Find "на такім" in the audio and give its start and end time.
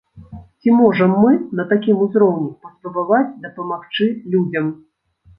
1.59-1.99